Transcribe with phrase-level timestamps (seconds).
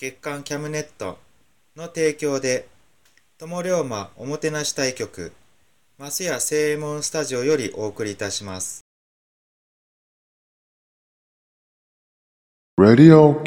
[0.00, 1.18] 月刊キャムネット
[1.76, 2.66] の提供で
[3.36, 5.30] 友龍馬おもてなし対局
[5.98, 8.80] マスヤ正右衛門スタジオよりお送りいたします
[12.80, 13.44] Radio.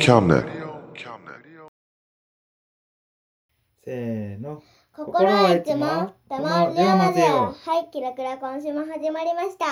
[3.83, 4.61] せーの。
[4.95, 7.55] 心はいつも、玉龍馬ぜよ。
[7.65, 9.65] はい、キラクラ今週も始まりました。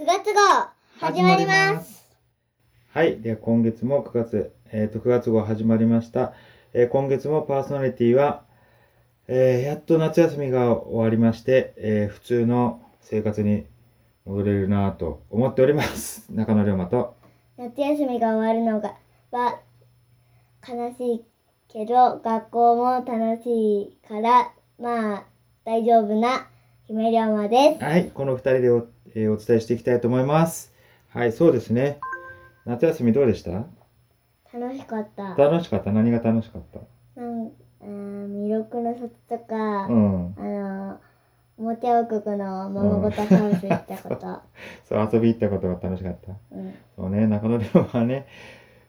[0.00, 0.68] 9月号、
[1.00, 2.08] 始まります。
[2.94, 3.20] はい。
[3.20, 6.32] では今月も9月、えっ、と、9月号始まりました。
[6.72, 8.44] えー今月もパーソナリティは、
[9.26, 13.66] えーやっと夏休みが終わりまして、えー普通の生活に
[14.24, 16.26] 戻れるなぁと思っております。
[16.32, 17.14] 中野龍馬と。
[17.56, 18.94] 夏休みが終わるのが、
[19.32, 19.60] は、
[20.68, 21.24] 悲しい
[21.68, 25.24] けど、学校も楽しいから、まあ、
[25.64, 26.46] 大丈夫な
[26.86, 27.84] 姫龍馬です。
[27.84, 28.10] はい。
[28.10, 30.72] この2人でお,、えーお伝えしていきたいと思います。
[31.08, 31.98] はい、そうですね。
[32.64, 33.64] 夏休みどうでした？
[34.52, 35.34] 楽しかった。
[35.36, 35.92] 楽しかった？
[35.92, 36.80] 何が楽しかった？
[37.20, 37.50] なん
[37.80, 40.34] あー魅力の里とか、うん。
[40.36, 41.00] あの、
[41.58, 44.40] 表王国のままごとハウス行ったこと。
[44.88, 46.32] そう、遊び行ったことが楽しかった？
[46.52, 46.74] うん。
[46.96, 48.26] そうね、中野龍馬はね、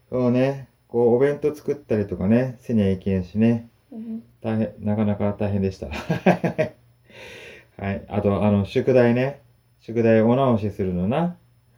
[0.09, 5.87] そうね、こう、お弁当作ったりとかね、せにゃいけんしね、うん大変、なかなか大変でした。
[7.77, 8.03] はい。
[8.07, 9.41] あと、あの、宿題ね、
[9.79, 11.35] 宿題お直しするのな、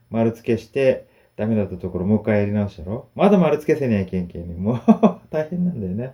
[0.10, 1.06] 丸付けして、
[1.36, 3.10] ダメだったところもう一回やり直したろ？
[3.16, 4.56] まだ丸付けせにゃいけんけんね。
[4.56, 4.80] もう、
[5.32, 6.14] 大変なんだよね。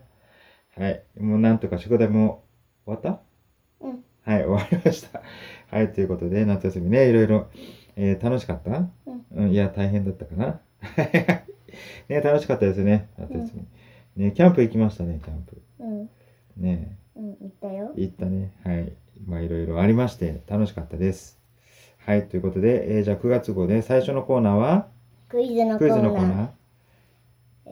[0.78, 1.03] はい。
[1.19, 2.44] もうなんとか宿題も
[2.85, 3.19] 終わった？
[3.81, 4.03] うん。
[4.24, 5.22] はい、終わりました。
[5.72, 7.47] はい、ということで、夏休みね、いろいろ、
[7.96, 8.88] えー楽しかった？
[9.06, 10.59] うんうん、いや、大変だったかな？
[12.07, 13.51] ね、楽しかったですね、夏休
[14.16, 14.25] み。
[14.25, 15.62] ね、キャンプ行きましたね、キャンプ。
[15.80, 16.09] うん。
[16.57, 17.25] ね、うん。
[17.41, 17.91] 行ったよ。
[17.96, 18.51] 行ったね。
[18.63, 18.94] はい。
[19.28, 21.38] まあ、いろいろありまして、楽しかったです。
[21.97, 24.88] はい、ということで、えーじゃあ9月号で最初のコーナーは、
[25.29, 26.12] クイズのコクイズーナー。
[26.12, 26.50] のコーナー。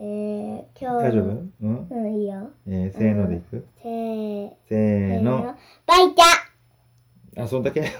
[0.00, 1.24] ー、今日大丈夫？
[1.60, 1.88] うん？
[1.90, 2.50] うん、いいよ。
[2.68, 3.66] えーせーのでいく？
[3.82, 5.56] せーせーの。
[5.86, 7.82] バイタあ、そんだけ？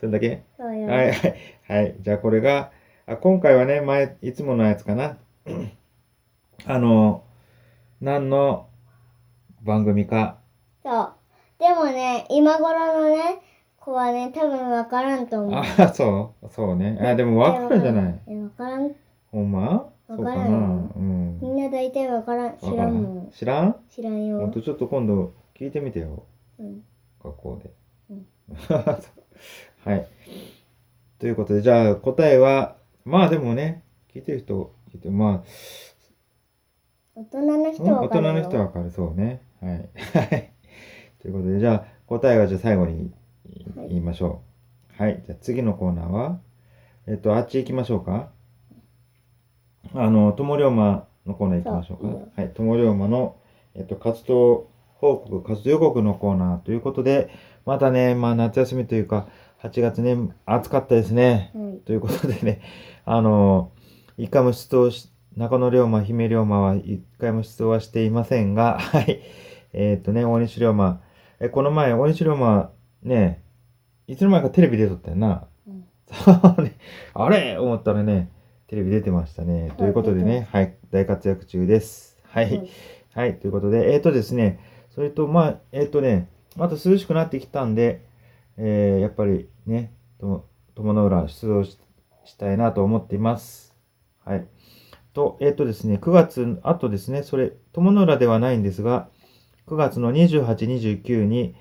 [0.00, 0.42] そんだけ？
[0.56, 0.86] そうよ。
[0.88, 1.34] はい、はい。
[1.68, 1.96] はい。
[2.00, 2.70] じゃあこれが、
[3.06, 5.18] あ今回はね、前、いつものやつかな。
[6.66, 7.24] あの、
[8.00, 8.68] 何の
[9.62, 10.38] 番組か。
[10.82, 11.12] そう。
[11.58, 13.40] でもね、今頃のね、
[13.86, 15.54] 子はね、多分わからんと思う。
[15.54, 15.64] あ、
[15.94, 16.48] そう？
[16.50, 16.98] そうね。
[17.00, 18.20] あ、でもわかるんじゃない？
[18.26, 18.92] え、わからん。
[19.30, 19.88] ほんま？
[20.08, 21.38] わからんうん。
[21.40, 22.58] みんな大体わからん。
[22.58, 23.30] 知らんもん。
[23.30, 23.76] 知らん？
[23.88, 24.40] 知らんよ。
[24.40, 26.24] ほんとちょっと今度聞いてみてよ。
[26.58, 26.82] うん。
[27.22, 27.70] 学校で。
[28.10, 28.26] うん
[29.84, 30.06] はい。
[31.18, 33.82] ということで、じゃあ答えは、まあでもね、
[34.12, 35.44] 聞いてる人、聞いて、ま
[37.14, 38.32] 大人のあ、うん大人はわかるよ。
[38.32, 39.40] 人の人はわかる、そうね。
[39.60, 39.88] はい。
[40.12, 40.52] はい。
[41.20, 43.10] ということで、じゃあ答えはじゃあ最後にはい
[43.88, 44.42] 言いましょ
[44.98, 45.02] う。
[45.02, 45.22] はい。
[45.26, 46.38] じゃあ次のコーナーは、
[47.06, 48.30] えっと、あっち行きましょうか。
[49.94, 52.02] あの、友龍馬のコーナー行きましょうか。
[52.02, 52.52] そういいよはい。
[52.54, 53.36] 友龍馬の、
[53.74, 57.30] えっと、活動報告、活動予告のコーナーということで、
[57.64, 59.28] またね、まあ夏休みというか、
[59.62, 61.50] 8月ね、暑かったですね。
[61.54, 61.78] はい。
[61.80, 62.60] ということでね、
[63.04, 63.72] あの、
[64.16, 69.20] 一回も出動し、中野龍馬、姫龍馬は一回も出動はしていませんが、はい。
[69.72, 71.02] えっ、とね、大西龍馬、
[71.40, 72.70] え、この前、大西龍馬、
[73.06, 73.42] ね、
[74.06, 75.46] いつの間にかテレビ出とったよな。
[75.66, 75.84] うん。
[77.14, 77.58] あれ？
[77.58, 78.30] 思ったらね、
[78.66, 79.72] テレビ出てましたね。
[79.78, 82.18] ということでね、はい、大活躍中です。
[82.24, 82.44] はい。
[82.46, 82.70] はい
[83.16, 84.60] はい、ということで、えっ、とですね、
[84.90, 88.04] それと、まあ、えっ、とね、また涼しくなってきたんで、
[88.58, 91.78] えーやっぱりね、と友の浦出動し
[92.26, 93.74] したいなと思っています。
[94.22, 94.46] はい。
[95.14, 99.08] と、えっ、とですね、9月、あとですね、それ、友の浦ではないんですが、
[99.66, 100.44] 9月の28、
[101.02, 101.54] 29に、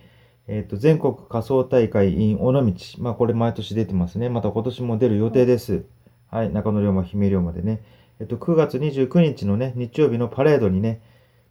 [0.47, 2.74] えっ、と、全国仮想大会 in 尾道。
[3.00, 4.30] まあ、これ毎年出てますね。
[4.30, 5.86] また今年も出る予定です。
[6.30, 7.81] はい、中野龍馬、姫龍馬でね。
[8.19, 11.01] えっと、9月29日のね、日曜日のパレードにね、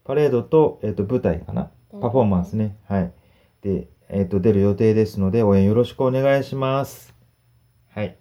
[0.04, 1.70] パレードと、えっと、舞台かな
[2.00, 2.76] パフォーマンスね。
[2.86, 3.12] はい。
[3.62, 7.14] で、えっと、出る予定ですので、応援よろしくお願いします。
[7.90, 8.16] はい。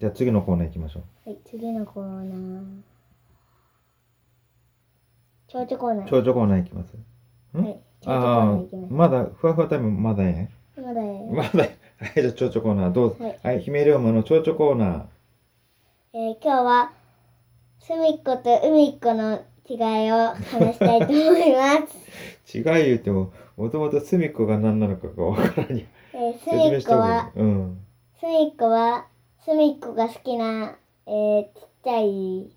[0.00, 1.30] じゃあ次のコーナー行きましょう。
[1.30, 2.64] はい、次のコーナー。
[5.46, 6.06] 蝶々コーナー。
[6.10, 6.94] 長女コーナー行きます。
[7.56, 7.62] ん？
[7.62, 8.52] はい、あ。
[8.52, 8.58] あ、
[8.90, 11.26] まだ、ふわふわタイムまだやまだよ。
[11.30, 13.24] まだや はい、じゃあ、蝶々コーナーどうぞ。
[13.24, 15.04] はいはい、姫龍馬の蝶々コーナー。
[16.14, 16.92] えー今日は、
[17.80, 22.04] すみっこと海っこの違いを話したいと思います。
[22.56, 25.84] 違い言うても、もともと隅っこが何なのかがわからんや。
[26.12, 27.32] えー、す説みっこは、。
[27.34, 27.78] うん。
[28.20, 29.06] すみっこは、
[29.44, 30.76] すみっこが好きな、
[31.06, 32.50] えー、ちっちゃい、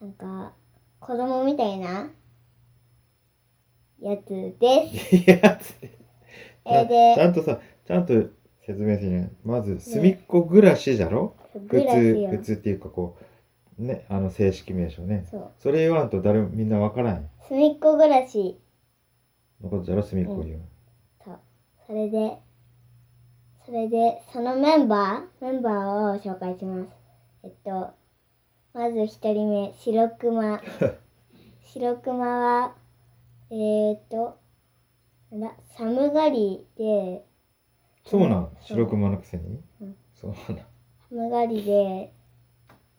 [0.00, 0.52] なんか、
[1.00, 2.10] 子供みたいな、
[4.00, 4.28] やつ
[4.58, 5.16] です。
[5.16, 5.74] いやつ
[6.64, 8.12] えー、でち、ゃんとさ、ちゃんと
[8.66, 9.32] 説明しね。
[9.44, 11.34] まず、隅っこ暮らしじゃろ？
[11.52, 12.38] 普グラス通、よ普。
[12.38, 13.16] 通っていうかこ
[13.78, 15.26] う、ね、あの正式名称ね。
[15.30, 15.50] そう。
[15.58, 18.58] それ言わんと誰もみんなわからんすみっこ暮らし
[19.62, 20.60] のことじゃろ、隅っこ言う。
[21.24, 21.38] そう。
[21.86, 22.36] それで、
[23.64, 26.88] それで、そのメンバー、メンバーを紹介します。
[27.42, 27.90] えっと、
[28.74, 30.60] まず一人目、白熊。
[31.64, 32.74] 白熊は、
[33.50, 34.38] えー、っと、
[35.30, 37.24] な寒がりで、
[38.04, 39.62] そうなん白熊のくせに？
[39.80, 40.66] うんそうなん
[41.10, 42.12] 寒がりで、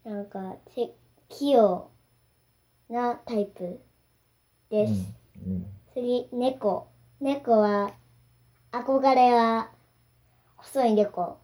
[0.03, 0.91] なんか、せ
[1.27, 1.89] 器用
[2.89, 3.79] なタイプ
[4.69, 4.93] です。
[5.45, 6.87] うんうん次、猫。
[7.19, 7.93] 猫は、
[8.71, 9.71] 憧れは、
[10.57, 11.37] 細い猫。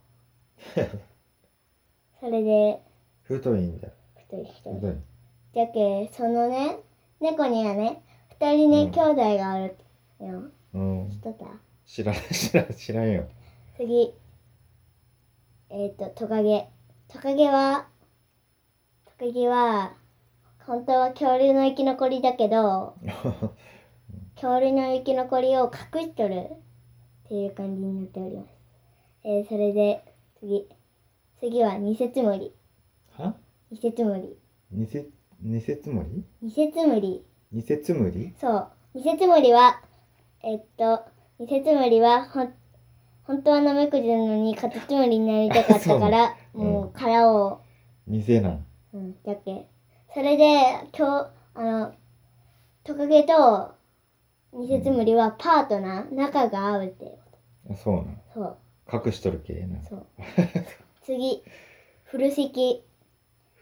[2.19, 2.81] それで、
[3.23, 3.89] 太いんだ。
[4.15, 4.73] 太い人。
[4.75, 4.95] 太い。
[5.53, 6.77] じゃけ、そのね、
[7.19, 8.03] 猫にはね、
[8.39, 9.75] 二人ね、うん兄弟がある
[10.19, 10.43] よ。
[10.73, 11.09] うん。
[11.09, 11.45] 知っとった？
[11.85, 13.27] 知らん、知らん、知らんよ。
[13.77, 14.13] 次、
[15.69, 16.67] えっ、と、トカゲ。
[17.07, 17.87] トカゲは、
[19.05, 19.93] トカゲは、
[20.65, 22.95] 本当は恐竜の生き残りだけど、
[24.35, 28.49] 恐竜の生き残りを隠しとるっていう感じになっております。
[29.23, 30.03] えーそれで、
[30.39, 30.67] 次。
[31.39, 32.53] 次はニセツムリ。
[33.17, 33.35] は？
[33.71, 34.37] ニセツムリ。
[34.71, 35.05] ニセ、
[35.41, 36.23] ニセツモリ？
[36.41, 37.23] ニセツムリ。
[37.51, 38.71] ニセツムリそう。
[38.93, 39.81] ニセツムリは、
[40.43, 41.03] えっと、
[41.39, 42.53] ニセツムリは、ほん、
[43.23, 47.61] 本当はナメクジなのにカタツムリになりたかったから、 もう殻を、
[48.07, 48.65] ニセなん。
[48.93, 49.67] うん、だけ。
[50.13, 50.45] それで、
[50.97, 51.93] 今日、あの、
[52.83, 53.73] トカゲと
[54.53, 57.17] ニセツムリはパートナー、仲が合うって。
[57.69, 58.21] あそうなん。
[58.33, 58.57] そう、
[58.91, 59.83] 隠しとる系な。
[59.83, 60.05] そう。
[61.03, 61.43] 次、
[62.05, 62.85] 風呂敷。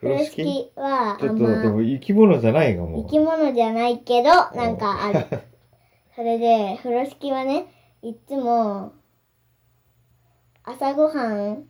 [0.03, 0.43] 風呂敷？
[0.43, 3.03] 敷は、ちょっと、でも生き物じゃないがもう。
[3.05, 5.25] 生き物じゃないけど、なんかある。
[6.15, 7.65] それで、風呂敷はね、
[8.01, 8.91] いつも、
[10.63, 11.65] 朝ごはん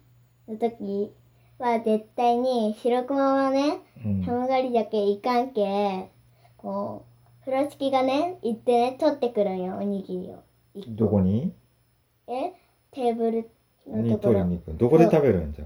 [0.47, 1.12] の時
[1.59, 4.23] は絶対に、白熊はね、うん。
[4.25, 6.09] 寒がりだけいかんけ、
[6.57, 7.06] こ
[7.42, 10.44] う、風呂敷がね、行ってね、取ってくるんよ、おにぎりを。
[10.90, 11.54] どこに？
[12.28, 12.54] え？
[12.92, 13.49] テーブル
[13.87, 14.33] のにところ。
[14.33, 15.66] 取りに行くどこで食べるんじゃ？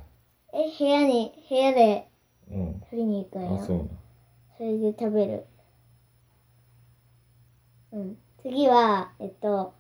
[0.54, 2.08] え、部屋に、部屋で
[2.52, 2.82] うん。
[2.90, 3.60] 取りに行くんよ。
[3.62, 3.90] あ、そうなん。
[4.58, 5.46] それで食べる。
[7.92, 8.18] うん。
[8.42, 9.74] 次は、えっと、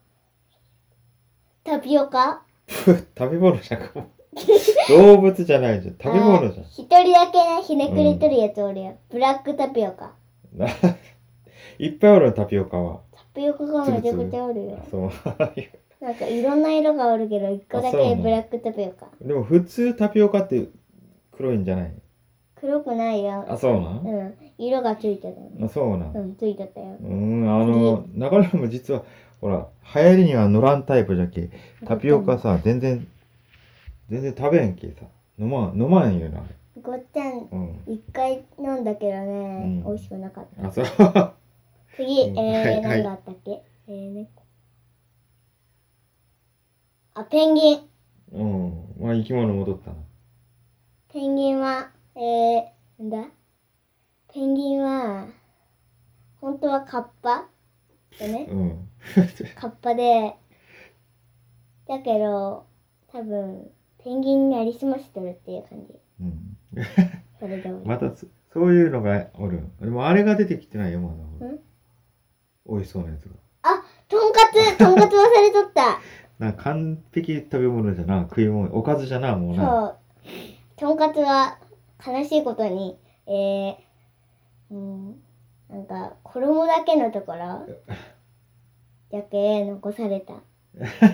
[1.64, 4.08] タピオカ 食べ物じゃんかもう。
[4.90, 5.96] 動物じゃないじゃん。
[5.98, 8.98] 食べ物じゃん一人だけね、ひねくれとるやつおるよ。
[9.10, 10.14] ブラックタピオカ。
[10.54, 10.68] な。
[11.80, 13.02] いっぱいおるタピオカは。
[13.12, 14.80] タピオカがめちゃくちゃおるよ。
[14.90, 15.12] そう。
[16.00, 19.08] なんかいろんな色がおるけど、一個だあそうなのけブラックタピオカ。
[19.22, 20.68] でも普通タピオカって
[21.32, 21.94] 黒いんじゃない？
[22.60, 23.46] 黒くないよ。
[23.48, 24.36] あ、そうなんうん。
[24.58, 25.36] 色がついてる。
[25.64, 26.16] あ、そうなん。
[26.16, 26.98] うん、ついてたよ。
[27.00, 29.04] うん、あの、中野も実は、
[29.42, 31.50] ほら、流行りには乗らんタイプじゃけ、
[31.86, 33.08] タピオカさ、全然、
[34.10, 35.06] 全然食べんけさ、
[35.38, 36.44] 飲まん、飲まんよな。
[36.82, 37.82] ごっちゃん、うん。
[37.88, 40.68] 一回飲んだけどね、うん美味しくなかった。
[40.68, 40.86] あ、そう。
[41.96, 43.64] 次、うんえー、はいはい何があったっけ？
[43.88, 44.44] えー、猫。
[47.14, 47.80] あ、ペンギン。
[48.34, 48.74] うん。
[49.00, 49.96] まあ、生き物戻ったな。
[51.14, 53.30] ペンギンは、えー、なんだ？
[54.34, 55.28] ペンギンは、
[56.42, 57.48] 本当はカッパ？
[58.18, 58.90] でね、うん。
[59.56, 60.36] カッパで、
[61.88, 62.66] だけど、
[63.12, 63.70] 多分、
[64.04, 65.94] ペンギンになりすましてるっていう感じ。
[66.22, 66.58] うん。
[67.40, 67.86] それで俺。
[67.86, 69.62] またつ、そういうのがおる。
[69.80, 71.46] でもあれが出てきてないよ、まだ。
[71.46, 71.60] ん？
[72.68, 73.36] 美味しそうなやつが。
[73.62, 76.00] あ、とんかつ、 とんかつ忘れとった。
[76.40, 79.66] な完璧食べ物じゃな、食い物、おかずじゃな、もうな。
[79.68, 79.98] そう。
[80.78, 81.60] とんかつは
[82.06, 83.75] 悲しいことに、えー、
[84.72, 85.16] うん、
[85.70, 87.68] なんか、衣だけのところ、
[89.12, 90.34] だけ残された。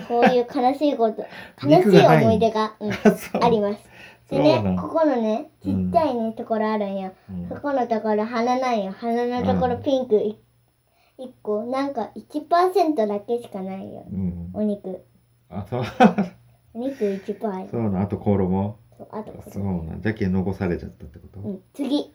[0.08, 1.24] こういう悲しいこと、
[1.66, 2.92] 悲しい思い出が、うん、
[3.42, 3.94] あります。
[4.30, 7.12] でね、ここのね、ちっちゃいね、ところあるんよ。
[7.30, 8.92] うんそこのところ鼻なんよ。
[8.92, 10.38] 鼻のところうんピンクい
[11.18, 14.04] 一個、なんか1%だけしかないよ。
[14.10, 14.50] うん。
[14.54, 15.04] お肉。
[15.48, 15.82] あ、そう。
[16.74, 17.70] お肉1%。
[17.70, 18.78] そうなん、あと衣。
[18.96, 20.02] そうあとこれそうなん。
[20.02, 21.40] じゃけん残されちゃったってこと？
[21.40, 22.12] うん、次。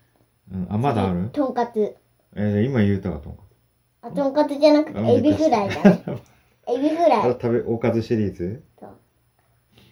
[0.52, 0.68] うん。
[0.70, 1.30] あ、まだある？
[1.32, 1.96] とんかつ。
[2.36, 3.38] えー、今言うたかと思
[4.02, 6.04] あ、とんかつじゃなくて、あエビフライだね。
[6.68, 7.10] エビフう。
[7.10, 7.32] ライ。
[7.32, 8.64] あ食べ、おかずシリーズ？
[8.80, 8.90] そう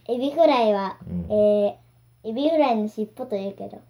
[0.08, 3.82] エビフライは、うんえー、エビフライの尻尾と言うけど、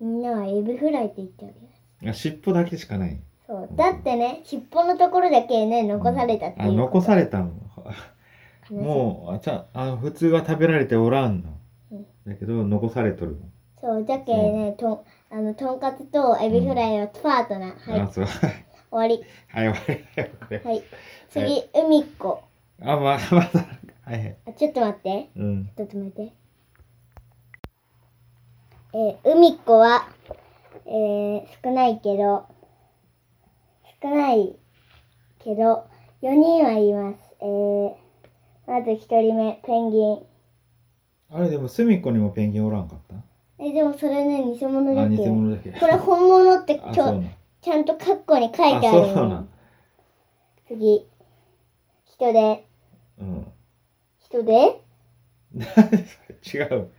[0.00, 2.10] みんなはエビフライって言っております。
[2.10, 3.20] あ、尻尾だけしかない。
[3.46, 3.68] そう。
[3.76, 6.76] だってね、尻尾のところだけね、残されたっていうあ、こと。
[6.76, 7.52] 残されたの？
[8.70, 11.59] もう、あ、ちゃあ、普通は食べられておらんのうん。
[12.26, 13.38] だけど、残されとるの。
[13.80, 15.00] そう、じゃけね、とん、
[15.30, 17.90] あの、とんかつとエビフライはパートナー。
[17.92, 18.26] はい、あ、そう。
[18.26, 18.36] 終
[18.90, 19.24] わり。
[19.48, 19.94] はい、終
[20.48, 20.68] わり。
[20.68, 20.82] はい。
[21.30, 22.42] 次、海っ子。
[22.82, 23.66] あ、まだ、まだ。
[24.04, 24.36] はいはい。
[24.48, 25.30] あ、ちょっと待って。
[25.36, 25.70] うん。
[25.76, 26.32] ちょっと待って。
[28.92, 30.08] えー、海っ子は、
[30.84, 32.46] えー、少ないけど、
[34.02, 34.56] 少ない
[35.38, 35.86] けど、
[36.22, 37.18] 4人はいます。
[37.40, 37.94] えー、
[38.66, 40.29] まず1人目、ペンギン。
[41.32, 43.14] あれ、でも、隅っこにもペンギンおらんかった？
[43.58, 45.16] え、でもそれね、偽物だあ、け。
[45.16, 45.70] 偽物だけ。
[45.72, 47.34] これ本物ってあ、ちょそうなん。
[47.60, 49.48] ちゃんとカッコに書いあ、てあるのそうなん。
[50.66, 51.06] 次。
[52.06, 52.66] 人で、
[53.18, 53.46] うん。
[54.18, 54.80] 人で
[56.54, 56.90] 違う。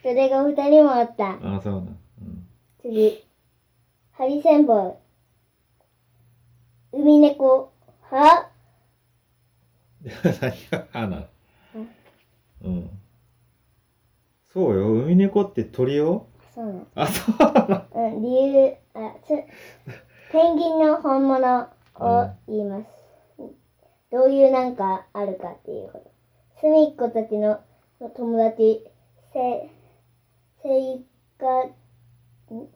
[0.00, 1.38] 人手が2人もあった。
[1.42, 1.98] あ、そうなん。
[2.22, 2.46] うん。
[2.82, 3.24] 次。
[4.12, 4.96] ハリセンボン。
[6.92, 7.72] 海猫。
[8.10, 8.50] は？
[10.04, 11.28] 何が花？
[12.62, 12.99] うん。
[14.52, 14.92] そうよ。
[14.92, 16.86] 海猫って鳥よそうなの。
[16.96, 18.14] あ、そうなの。
[18.14, 19.28] うん、理由、あ、つ、
[20.32, 22.86] ペンギンの本物を言います。
[24.10, 26.10] どういうなんかあるかっていうこと。
[26.60, 27.60] すみっこたちの
[28.16, 28.84] 友達、
[29.32, 29.70] せ、
[30.62, 31.06] せい
[31.38, 31.66] か、
[32.52, 32.68] ん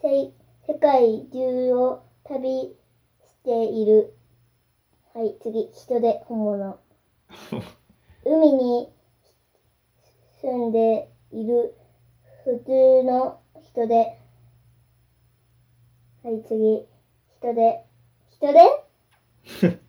[0.00, 0.32] せい、
[0.68, 2.76] 世界中を旅
[3.20, 4.14] している。
[5.12, 6.78] はい、次、人で本物。
[8.24, 8.92] 海に
[10.40, 11.74] 住んでいる
[12.44, 14.18] 普通の人で。
[16.22, 16.86] はい、次。
[17.38, 17.84] 人で。
[18.30, 18.60] 人で？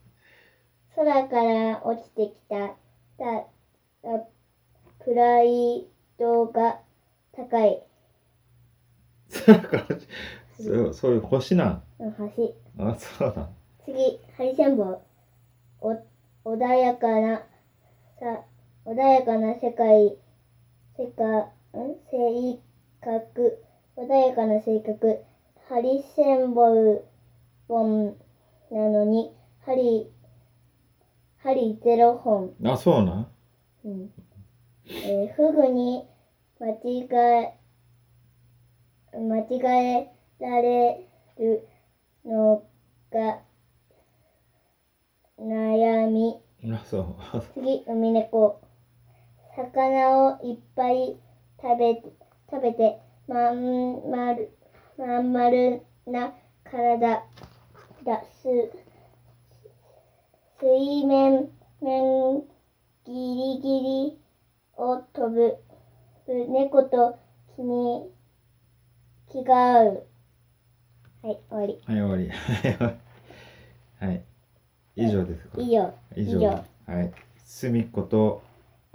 [0.96, 2.70] 空から落ちてきた、
[3.18, 3.42] た、
[4.02, 4.28] た
[5.04, 5.88] プライ
[6.18, 6.80] ドが
[7.34, 7.84] 高い。
[9.46, 9.86] 空から
[10.60, 11.84] そう、そういう星なん？
[12.00, 12.56] うん、橋。
[12.80, 13.56] あ、そうなん。
[13.86, 15.02] 次、ハリセンボン。
[15.82, 15.96] お、
[16.46, 17.44] 穏やかな、
[18.20, 18.44] さ、
[18.86, 20.18] 穏やかな世界、
[20.98, 21.42] 世界、
[21.80, 22.60] ん性
[23.02, 23.64] 格、
[23.98, 25.20] 穏やかな性格、
[25.70, 27.02] ハリセンボン、
[27.68, 28.16] ボン
[28.72, 30.12] なのに、針、
[31.38, 32.56] 針ゼロ本。
[32.64, 33.32] あ、そうなん？
[33.86, 34.12] うん。
[34.90, 36.08] えー、フグに
[36.60, 37.08] 間違
[39.14, 41.68] え、間違えられる
[42.26, 42.64] の
[43.12, 43.42] が
[45.40, 46.42] 悩み。
[46.74, 47.16] あ、そう。
[47.54, 48.62] 次、ウミネコ。
[49.58, 51.18] 魚をいっぱい
[51.60, 52.02] 食べ、
[52.52, 54.52] 食べて、まん丸、
[54.98, 56.32] まん丸な
[56.64, 57.24] 体
[58.06, 58.24] だ。
[58.42, 58.72] す、
[60.60, 61.50] 水面、
[61.82, 62.44] 面、
[63.06, 64.20] ギリギリ
[64.78, 65.58] を飛ぶ。
[66.28, 67.18] 猫と
[67.56, 68.12] 気に、
[69.32, 70.08] 気が合う。
[71.24, 71.82] はい、終わり。
[71.86, 72.30] はい、終わり。
[74.06, 74.24] はい。
[74.96, 75.60] 以上ですか？
[75.62, 75.94] 以上。
[76.16, 76.48] 以上。
[76.86, 77.12] はい。
[77.38, 78.42] すみっこと、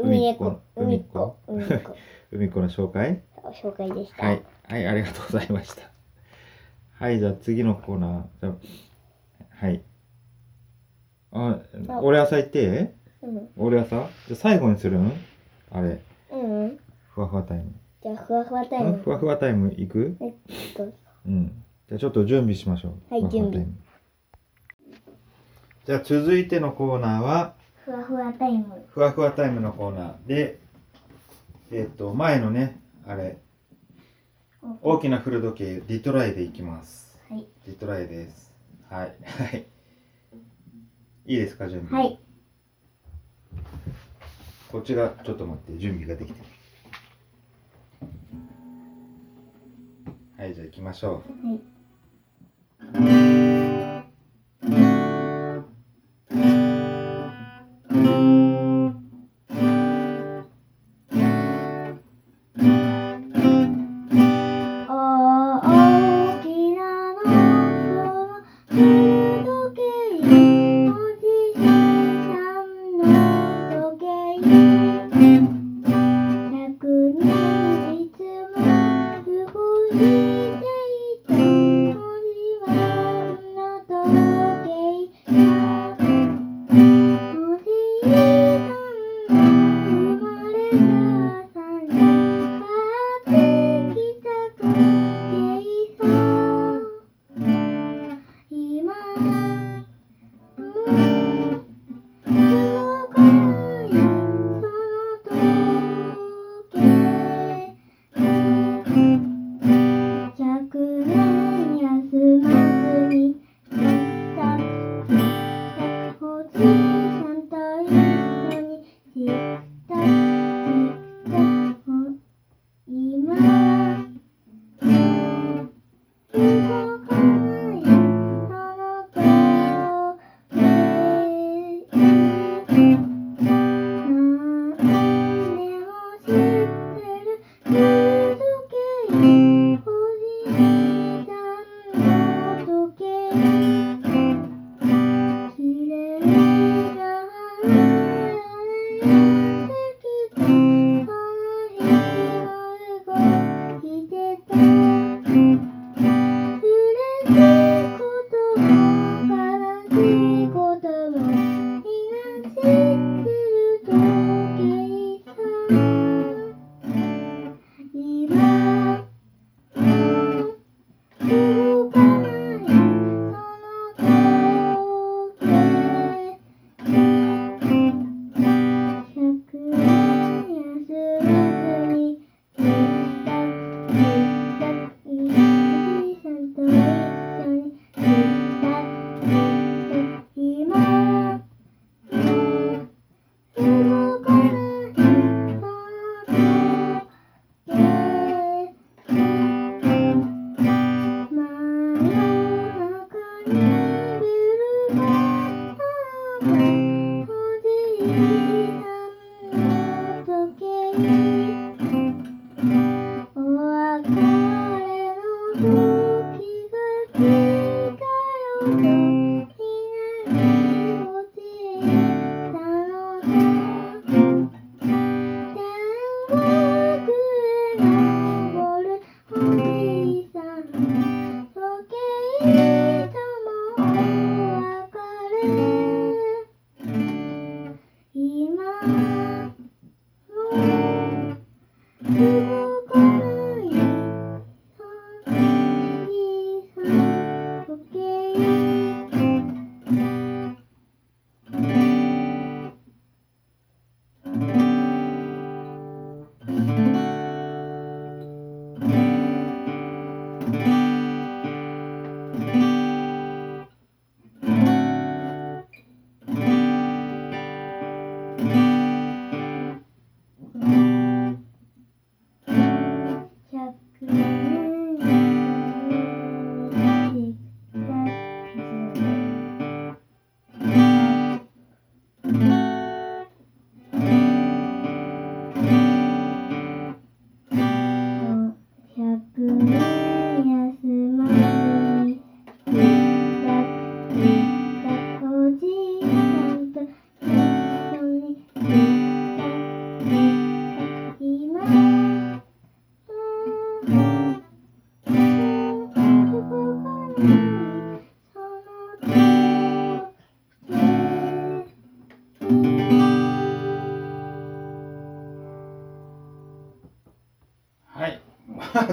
[0.02, 0.44] 海っ海っ子？
[0.44, 1.36] 子、海っ子。
[2.32, 3.22] 海っ子の紹介？
[3.62, 4.26] 紹介でした。
[4.26, 4.42] はい。
[4.68, 5.90] はい、ありがとうございました。
[6.98, 8.24] はい、じゃあ次のコーナー。
[8.40, 9.82] じゃあはい。
[11.32, 13.48] あ、あ俺朝行ってうん。
[13.56, 14.08] 俺朝？
[14.26, 15.12] じゃあ最後にするん？
[15.70, 16.78] あれ、うん。
[17.10, 17.72] ふわふわタイム。
[18.02, 18.90] じゃあ、ふわふわタイム。
[18.90, 20.16] あふわふわタイム行く？
[20.20, 20.32] えっ
[20.76, 20.92] と、
[21.26, 21.64] うん。
[21.88, 23.14] じゃあちょっと準備しましょう。
[23.14, 23.66] はい準備。
[25.84, 27.54] じゃあ続いてのコーナーは、
[27.84, 28.86] ふわふわタイム。
[28.88, 30.60] ふわふわタイムのコーナーで、
[31.72, 33.38] えっ、と、前のね、あれ、
[34.82, 37.18] 大きな古時計、リトライでいきます。
[37.28, 37.46] はい。
[37.66, 38.52] リトライです。
[38.88, 39.16] はい。
[39.24, 39.66] はい。
[41.26, 42.00] いいですか、準備。
[42.00, 42.20] はい。
[44.70, 46.40] こっちが、ちょっと待って、準備ができて。
[50.38, 52.98] はい、じゃあ行きましょう。
[52.98, 53.21] はい。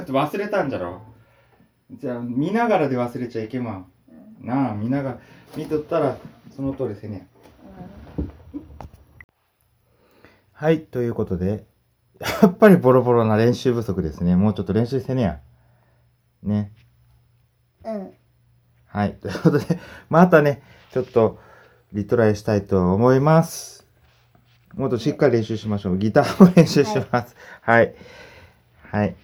[0.09, 1.01] って忘れたんじゃろ？
[1.91, 3.85] じゃあ見ながらで忘れちゃいけまん、
[4.41, 5.19] うん、なあ見ながら
[5.55, 6.17] 見とったら
[6.55, 7.27] その通りせね
[8.17, 8.23] や、
[10.53, 11.65] はいということで
[12.19, 14.35] やっぱりボロボロな練習不足ですね。
[14.35, 15.39] もうちょっと練習せねや。
[16.43, 16.73] ね。
[17.85, 18.11] うん。
[18.87, 21.39] はいということでまたねちょっと
[21.93, 23.87] リトライしたいと思います。
[24.75, 25.97] もっとしっかり練習しましょう。
[25.97, 27.95] ギターも練習します、はい、はい。
[28.91, 29.15] はい。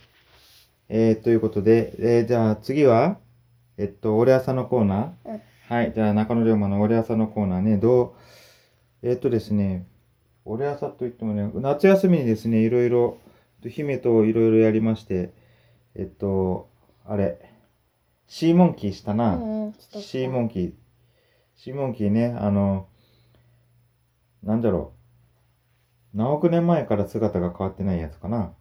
[0.89, 3.17] えー、ということで、えーじゃあ次は、
[3.77, 5.31] えっと、俺朝のコーナー。
[5.31, 5.93] うんはい。
[5.95, 8.15] じゃあ中野龍馬の俺朝のコーナーね、ど
[9.01, 9.87] う、えーっとですね、
[10.45, 13.17] 俺朝といってもね、夏休みにですね、いろいろ、
[13.67, 15.33] 姫といろいろやりまして、
[15.95, 16.69] えっと、
[17.03, 17.39] あれ、
[18.27, 19.37] シーモンキーしたうな。
[19.37, 20.73] んうんシーモンキー。
[21.55, 22.87] シーモンキーね、あの、
[24.43, 24.93] なんだろ
[26.13, 26.17] う。
[26.17, 28.53] 何億年前から姿が変わってないやつかな。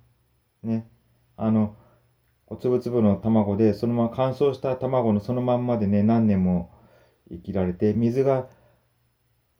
[0.62, 0.88] ね。
[1.36, 1.76] あの、
[2.54, 6.70] こうつぶつぶの卵で、そのまま乾燥した卵のそのまんまでね、何年も
[7.28, 8.48] 生きられて、水が、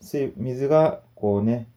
[0.00, 1.68] 水、水が、こうね、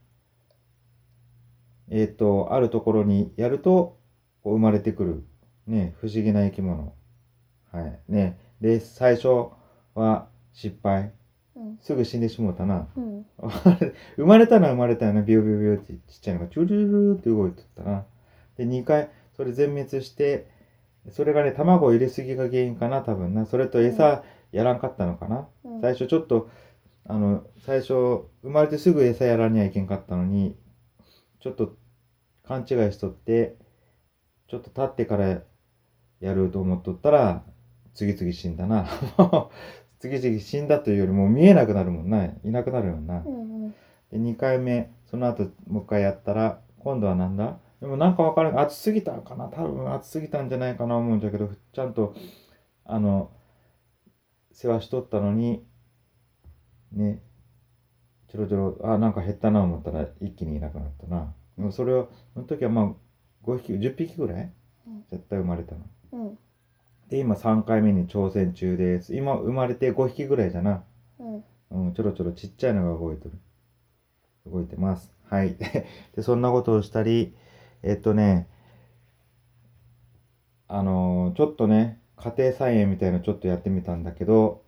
[1.89, 3.97] えっ、と、あるところにやると、
[4.43, 5.23] こう生まれてくる、
[5.65, 6.93] ね、不思議な生き物。
[7.71, 7.99] はい。
[8.07, 8.37] ね。
[8.61, 9.49] で、最初
[9.95, 11.13] は失敗。
[11.55, 12.87] うんすぐ死んでしもうたな。
[12.95, 13.25] うん
[14.17, 15.23] 生まれたのは生まれたよね。
[15.23, 18.05] ビュービュービューってちっちゃいのがチュルルルルって動いてったな。
[18.55, 20.56] で、2回、それ全滅して、
[21.09, 23.45] それがね、卵を入れすぎが原因かな、多分な。
[23.45, 25.47] それと餌やらんかったのかな。
[25.63, 26.49] うん最初ちょっと、
[27.05, 27.93] あの、最初、
[28.41, 30.55] 生まれてすぐ餌やらにはいけんかったのに、
[31.39, 31.75] ちょっと
[32.43, 33.55] 勘違いしとって、
[34.47, 35.41] ちょっと経ってから
[36.19, 37.43] やると思っとったら、
[37.93, 38.87] 次々死んだな。
[39.99, 42.25] 次々死んだというよりも見えなくなるもんな。
[42.25, 43.23] いなくなるもんな。
[43.25, 43.73] うんうん
[44.11, 47.59] で、2回目、その後もう一回やったら、今度はなんだ？
[47.81, 48.59] でもなんかわからん。
[48.59, 52.15] 暑すぎたんかな多分暑すぎたんじゃないかな思うんだけど、ちゃんと、
[52.85, 53.31] あの、
[54.51, 55.63] 世話しとったのに、
[56.91, 57.21] ね、
[58.29, 61.33] ちょろちょろ、あ、なんか減ったな思ったら一気にいなくなったな。
[61.57, 62.93] でもそれを、その時はまあ、
[63.43, 64.51] 5匹、10匹ぐらい
[64.87, 65.81] うん絶対生まれたの。
[66.13, 66.37] うん
[67.09, 69.15] で、今3回目に挑戦中です。
[69.15, 70.83] 今生まれて5匹ぐらいじゃな。
[71.19, 73.31] うんうん、ちょろちょろちっちゃいのが動いてる。
[74.45, 75.11] 動いてます。
[75.29, 75.55] はい。
[76.15, 77.33] で、そんなことをしたり、
[77.83, 78.47] えっとね、
[80.67, 84.63] あのーちょっとね、家庭菜園みたいなのちょっとやってみたんだけど、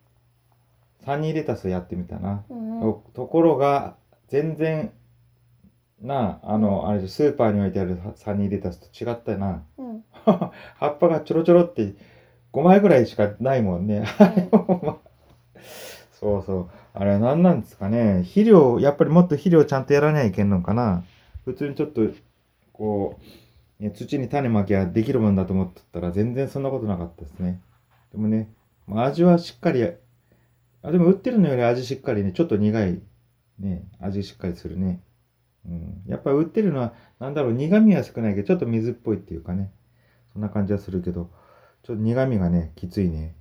[1.06, 2.44] サニーレタスやってみたな。
[2.50, 3.96] うんとところが、
[4.28, 4.92] 全然、
[6.02, 9.64] なあ、あの、あれスーパーに置いてあるサニーレタスと違ったよな。
[9.78, 10.52] うん 葉
[10.90, 11.94] っぱがちょろちょろって
[12.54, 14.06] 5枚ぐらいしかないもんね。
[16.12, 16.70] そうそう。
[16.94, 18.24] あれは何なんですかね。
[18.24, 21.04] 肥料、やっぱりもっと肥料ちゃんとやらなきゃいけんのかな。
[21.46, 22.02] 普通にちょっと、
[22.80, 23.20] こ
[23.80, 27.62] う、ね、土に種まきゃできるもんだと思ってたら全然そんなことなかったですね。
[28.14, 28.50] でもね、
[28.88, 33.02] 味はしっかり、あ、でも売ってるのより味しっかりね、ちょっと苦い、
[33.60, 35.02] ね、味しっかりするね。
[35.66, 36.04] うん。
[36.08, 39.74] やっぱり売ってるのは、なんだろう、苦味は少ないけど、ちょっと水っぽいっていうかね。
[40.32, 41.30] そんな感じはするけど、
[41.84, 43.36] ちょっと苦味がね、きついね。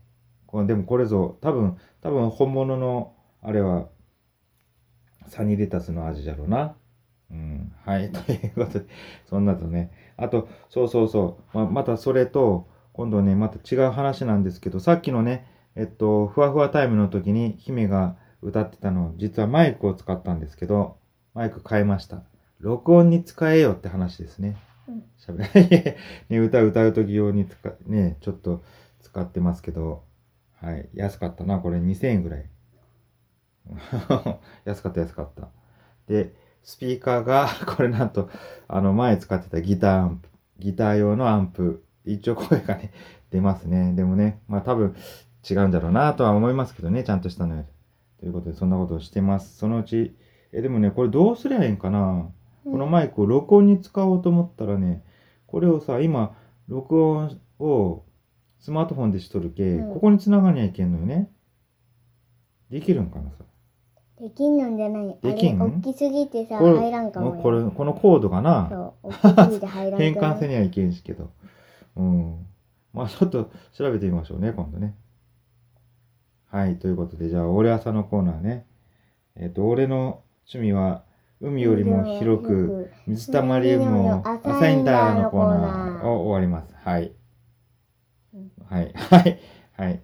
[0.46, 3.88] こでもこれぞ、多分、多分本物の、あれは、
[5.29, 6.74] サニーレタスの味じゃろうな。
[7.31, 7.73] うん。
[7.85, 8.11] はい。
[8.11, 8.87] ということで、
[9.27, 9.91] そんなとね。
[10.17, 11.59] あと、そうそうそう。
[11.59, 20.99] ままたそれと、今度ね、また違う話なんですけど、さっきのね、えっと、ふわふわタイムの時に姫が歌ってたの、実はマイクを使ったんですけど、
[21.35, 22.23] マイク変えました。
[22.59, 24.57] 録音に使えよって話ですね。
[24.88, 25.45] うんしゃべ
[26.29, 28.62] ね、歌歌う時用に使ね、ちょっと
[29.01, 30.03] 使ってますけど、
[30.61, 30.88] はい。
[30.95, 32.51] 安かったな、これ2000円ぐらい。
[34.64, 35.51] 安かった、安かった。
[36.09, 36.35] で、
[36.68, 38.28] スピーカーが、 これなんと、
[38.68, 40.28] あの、前使ってたギターアンプ、
[40.59, 42.92] ギター用のアンプ、一応声がね、
[43.31, 43.94] 出ますね。
[43.94, 44.94] でもね、まあ多分
[45.50, 47.68] 違うんだろうなとは思いますけどね、ちゃんとしたのより。
[48.20, 49.57] ということで、そんなことをしてます。
[49.57, 50.14] そのうち、
[50.52, 52.28] え、でもね、これどうすりゃいいんかな、
[52.64, 55.02] このマイクを録音に使おうと思ったらね、
[55.46, 58.04] これをさ、今、録音を
[58.59, 61.31] スマートフォンでしとるけ、うんここに繋がにゃいけんのよね。
[62.68, 63.48] できるんかな、それ？
[64.20, 65.59] できんなんじゃないあできん？
[65.59, 71.31] れ大きすぎてさこれ入らんかもよこれ、このコードがな、そう大きすぎて入らん変換せにはいけんしけど。
[71.96, 72.46] うん。
[72.92, 74.94] まあちょっと調べてみましょうね、今度ね。
[76.50, 78.66] はい、ということで、じゃあ、俺朝のコーナーね。
[79.37, 81.04] えっ、と、俺の趣味は、
[81.40, 86.74] 海よりも広く、水たまりよりも浅いんだのコーナーを終わります。
[86.83, 87.12] はい
[88.35, 88.50] うん。
[88.68, 88.92] はい。
[88.96, 89.38] はい。
[89.76, 90.02] はい。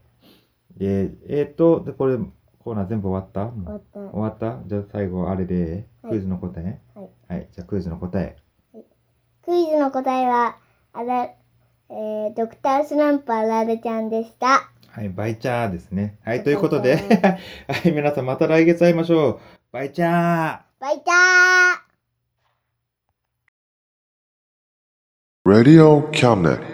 [0.77, 2.18] で、えっ、と、で、これ、
[2.64, 3.53] コーナー全部終わった？
[3.53, 4.66] 終わった終わった？
[4.66, 7.09] じゃあ最後、あれで、はいクイズの答えはい。
[7.29, 7.48] はい。
[7.53, 8.37] じゃあクイズの答え。
[9.44, 10.57] クイズの答えは
[10.92, 16.18] あら、えー、ドクタースランプあられちゃんでしたはい、バイチャーですね。
[16.24, 16.96] はい、ということで、
[17.68, 19.40] はい、皆さんまた来月会いましょう。
[19.72, 21.85] バイチャーバイター
[25.46, 26.09] Radio.
[26.12, 26.74] Cabinet.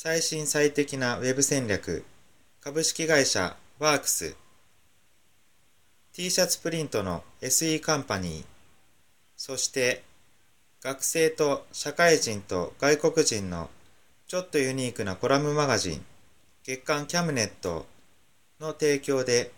[0.00, 2.04] 最新最適なウェブ戦略
[2.60, 4.36] 株式会社ワークス
[6.12, 8.44] T シャツプリントの SE カンパニー
[9.36, 10.04] そして
[10.84, 13.70] 学生と社会人と外国人の
[14.28, 16.04] ちょっとユニークなコラムマガジン
[16.62, 17.84] 月刊キャムネット
[18.60, 19.50] の提供で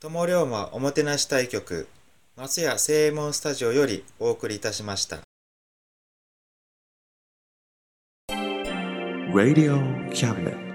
[0.00, 1.86] 友龍馬おもてなし対局
[2.38, 5.31] 松屋正右衛門スタジオよりお送りいたしました。
[9.32, 9.80] Radio
[10.12, 10.71] Cabinet.